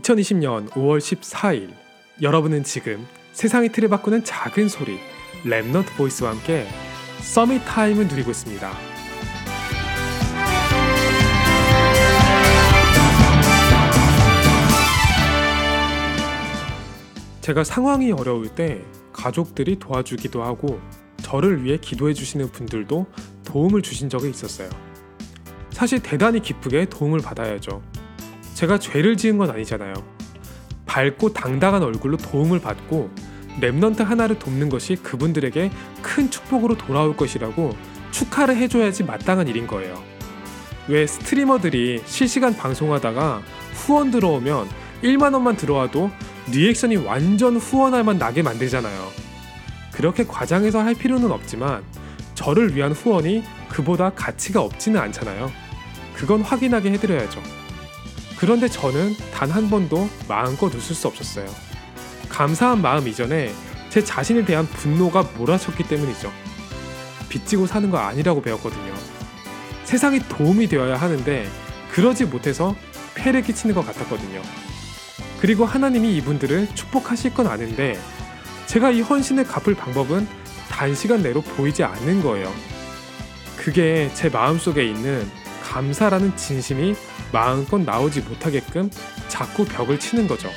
2020년 0.00 0.68
5월 0.70 0.98
14일 0.98 1.70
여러분은 2.22 2.64
지금 2.64 3.06
세상의 3.32 3.70
틀을 3.72 3.88
바꾸는 3.88 4.24
작은 4.24 4.68
소리 4.68 4.98
Remnant 5.44 5.96
Voice와 5.96 6.30
함께 6.30 6.66
Summit 7.20 7.62
Time을 7.66 8.08
누리고 8.08 8.30
있습니다. 8.30 8.70
제가 17.40 17.64
상황이 17.64 18.12
어려울 18.12 18.48
때 18.48 18.82
가족들이 19.12 19.78
도와주기도 19.78 20.42
하고 20.42 20.80
저를 21.22 21.64
위해 21.64 21.78
기도해 21.78 22.14
주시는 22.14 22.52
분들도 22.52 23.06
도움을 23.44 23.82
주신 23.82 24.08
적이 24.08 24.30
있었어요. 24.30 24.68
사실 25.70 26.00
대단히 26.00 26.40
기쁘게 26.40 26.86
도움을 26.86 27.20
받아야죠. 27.20 27.82
제가 28.60 28.78
죄를 28.78 29.16
지은 29.16 29.38
건 29.38 29.48
아니잖아요. 29.48 29.94
밝고 30.84 31.32
당당한 31.32 31.82
얼굴로 31.82 32.18
도움을 32.18 32.60
받고 32.60 33.08
remnant 33.58 34.04
하나를 34.04 34.38
돕는 34.38 34.68
것이 34.68 34.96
그분들에게 34.96 35.70
큰 36.02 36.30
축복으로 36.30 36.76
돌아올 36.76 37.16
것이라고 37.16 37.74
축하를 38.10 38.58
해줘야지 38.58 39.04
마땅한 39.04 39.48
일인 39.48 39.66
거예요. 39.66 40.02
왜 40.88 41.06
streamer들이 41.06 42.02
실시간 42.04 42.54
방송하다가 42.54 43.40
후원 43.76 44.10
들어오면 44.10 44.68
1만 45.04 45.32
원만 45.32 45.56
들어와도 45.56 46.10
reaction이 46.52 46.96
완전 46.96 47.56
후원할 47.56 48.02
맛 48.02 48.18
나게 48.18 48.42
만들잖아요. 48.42 49.08
그렇게 49.90 50.26
과장해서 50.26 50.82
할 50.82 50.94
필요는 50.94 51.30
없지만 51.30 51.82
저를 52.34 52.76
위한 52.76 52.92
후원이 52.92 53.42
그보다 53.70 54.10
가치가 54.10 54.60
없지는 54.60 55.00
않잖아요. 55.00 55.50
그건 56.14 56.42
확인하게 56.42 56.90
해드려야죠. 56.92 57.59
그런데 58.40 58.68
저는 58.68 59.14
단 59.34 59.50
한 59.50 59.68
번도 59.68 60.08
마음껏 60.26 60.74
웃을 60.74 60.94
수 60.94 61.06
없었어요. 61.08 61.46
감사한 62.30 62.80
마음 62.80 63.06
이전에 63.06 63.52
제 63.90 64.02
자신에 64.02 64.44
대한 64.46 64.66
분노가 64.66 65.22
몰아쳤기 65.36 65.84
때문이죠. 65.84 66.32
빚지고 67.28 67.66
사는 67.66 67.90
거 67.90 67.98
아니라고 67.98 68.40
배웠거든요. 68.40 68.94
세상이 69.84 70.20
도움이 70.28 70.68
되어야 70.68 70.96
하는데 70.96 71.48
그러지 71.90 72.24
못해서 72.26 72.74
폐를 73.14 73.42
끼치는 73.42 73.74
것 73.74 73.84
같았거든요. 73.84 74.40
그리고 75.40 75.66
하나님이 75.66 76.16
이분들을 76.16 76.74
축복하실 76.74 77.34
건 77.34 77.46
아는데 77.46 78.00
제가 78.66 78.90
이 78.90 79.00
헌신을 79.02 79.44
갚을 79.44 79.74
방법은 79.74 80.26
단시간 80.70 81.22
내로 81.22 81.42
보이지 81.42 81.82
않는 81.82 82.22
거예요. 82.22 82.50
그게 83.56 84.10
제 84.14 84.28
마음속에 84.28 84.84
있는 84.84 85.28
감사라는 85.70 86.36
진심이 86.36 86.96
마음껏 87.32 87.78
나오지 87.78 88.22
못하게끔 88.22 88.90
자꾸 89.28 89.64
벽을 89.64 90.00
치는 90.00 90.26
거죠. 90.26 90.48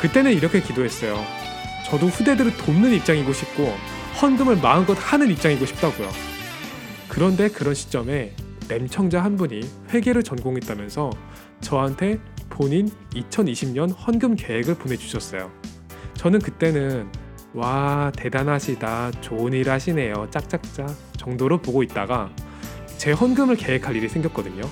그때는 0.00 0.32
이렇게 0.32 0.62
기도했어요. 0.62 1.20
저도 1.86 2.06
후대들을 2.06 2.56
돕는 2.58 2.92
입장이고 2.92 3.32
싶고 3.32 3.74
헌금을 4.22 4.58
마음껏 4.58 4.94
하는 4.94 5.30
입장이고 5.32 5.66
싶다고요. 5.66 6.08
그런데 7.08 7.48
그런 7.48 7.74
시점에 7.74 8.36
램청자 8.68 9.22
한 9.22 9.36
분이 9.36 9.60
회계를 9.90 10.22
전공했다면서 10.22 11.10
저한테 11.60 12.20
본인 12.48 12.90
2020년 13.14 13.92
헌금 14.06 14.36
계획을 14.36 14.76
보내주셨어요. 14.76 15.50
저는 16.14 16.38
그때는 16.38 17.10
와 17.52 18.12
대단하시다 18.16 19.10
좋은 19.20 19.52
일 19.52 19.70
하시네요 19.70 20.28
짝짝짝 20.30 20.88
정도로 21.16 21.62
보고 21.62 21.82
있다가 21.82 22.30
제 22.96 23.12
헌금을 23.12 23.56
계획할 23.56 23.96
일이 23.96 24.08
생겼거든요. 24.08 24.62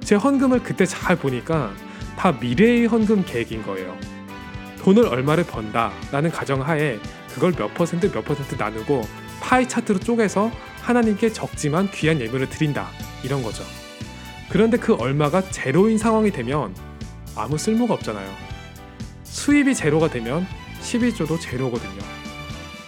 제 0.00 0.14
헌금을 0.14 0.62
그때 0.62 0.84
잘 0.86 1.16
보니까 1.16 1.72
다 2.16 2.32
미래의 2.32 2.86
헌금 2.86 3.24
계획인 3.24 3.62
거예요. 3.62 3.96
돈을 4.80 5.06
얼마를 5.06 5.44
번다라는 5.44 6.30
가정하에 6.30 6.98
그걸 7.34 7.52
몇 7.52 7.72
퍼센트 7.74 8.10
몇 8.10 8.24
퍼센트 8.24 8.56
나누고 8.56 9.02
파이 9.40 9.68
차트로 9.68 10.00
쪼개서 10.00 10.50
하나님께 10.82 11.32
적지만 11.32 11.90
귀한 11.92 12.20
예물을 12.20 12.48
드린다 12.48 12.88
이런 13.22 13.42
거죠. 13.42 13.64
그런데 14.48 14.76
그 14.76 14.94
얼마가 14.94 15.50
제로인 15.50 15.98
상황이 15.98 16.30
되면 16.30 16.74
아무 17.34 17.56
쓸모가 17.56 17.94
없잖아요. 17.94 18.28
수입이 19.24 19.74
제로가 19.74 20.08
되면 20.08 20.46
11조도 20.82 21.40
제로거든요. 21.40 22.02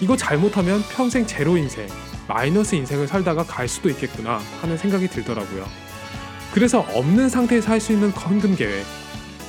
이거 0.01 0.17
잘못하면 0.17 0.83
평생 0.95 1.27
제로 1.27 1.57
인생, 1.57 1.89
마이너스 2.29 2.75
인생을 2.75 3.07
살다가 3.07 3.45
갈 3.45 3.69
수도 3.69 3.89
있겠구나 3.91 4.41
하는 4.61 4.77
생각이 4.79 5.09
들더라고요. 5.09 5.67
그래서 6.53 6.81
없는 6.95 7.29
상태에서 7.29 7.71
할 7.73 7.81
수 7.81 7.93
있는 7.93 8.11
헌금 8.11 8.57
계획, 8.57 8.85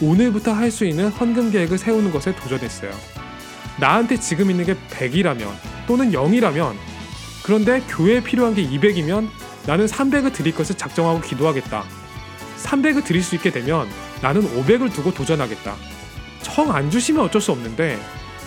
오늘부터 0.01 0.53
할 0.53 0.71
수 0.71 0.85
있는 0.85 1.09
헌금 1.09 1.51
계획을 1.51 1.77
세우는 1.77 2.11
것에 2.11 2.35
도전했어요. 2.35 2.91
나한테 3.79 4.19
지금 4.19 4.49
있는 4.51 4.65
게 4.65 4.75
100이라면 4.89 5.47
또는 5.87 6.11
0이라면 6.11 6.73
그런데 7.43 7.81
교회에 7.87 8.21
필요한 8.23 8.55
게 8.55 8.63
200이면 8.67 9.29
나는 9.67 9.85
300을 9.85 10.33
드릴 10.33 10.55
것을 10.55 10.75
작정하고 10.75 11.21
기도하겠다. 11.21 11.83
300을 12.63 13.03
드릴 13.03 13.21
수 13.21 13.35
있게 13.35 13.51
되면 13.51 13.87
나는 14.21 14.41
500을 14.41 14.91
두고 14.93 15.13
도전하겠다. 15.13 15.75
청 16.41 16.71
안 16.71 16.89
주시면 16.89 17.25
어쩔 17.25 17.41
수 17.41 17.51
없는데 17.51 17.99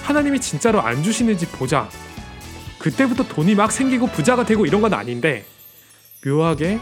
하나님이 0.03 0.41
진짜로 0.41 0.81
안 0.81 1.03
주시는지 1.03 1.47
보자. 1.47 1.89
그때부터 2.78 3.27
돈이 3.27 3.55
막 3.55 3.72
생기고 3.72 4.06
부자가 4.09 4.44
되고 4.44 4.66
이런 4.66 4.81
건 4.81 4.94
아닌데 4.94 5.44
묘하게 6.25 6.78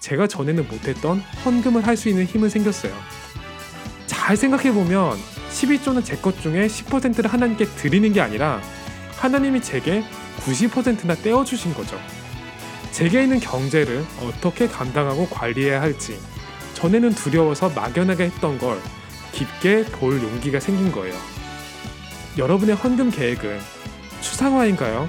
제가 0.00 0.26
전에는 0.26 0.68
못했던 0.68 1.20
헌금을 1.44 1.86
할 1.86 1.96
수 1.96 2.08
있는 2.08 2.24
힘은 2.24 2.48
생겼어요. 2.48 2.92
잘 4.06 4.36
생각해 4.36 4.72
보면 4.72 5.16
12조는 5.50 6.04
제 6.04 6.16
것 6.16 6.40
중에 6.40 6.66
10%를 6.66 7.32
하나님께 7.32 7.64
드리는 7.64 8.12
게 8.12 8.20
아니라 8.20 8.60
하나님이 9.16 9.62
제게 9.62 10.04
90%나 10.40 11.14
떼어 11.16 11.44
주신 11.44 11.72
거죠. 11.74 11.98
제게 12.92 13.22
있는 13.22 13.40
경제를 13.40 14.04
어떻게 14.22 14.68
감당하고 14.68 15.28
관리해야 15.28 15.80
할지 15.80 16.18
전에는 16.74 17.10
두려워서 17.14 17.70
막연하게 17.70 18.24
했던 18.24 18.58
걸 18.58 18.80
깊게 19.32 19.84
볼 19.86 20.22
용기가 20.22 20.60
생긴 20.60 20.92
거예요. 20.92 21.14
여러분의 22.38 22.74
헌금 22.76 23.10
계획은 23.10 23.58
추상화인가요? 24.20 25.08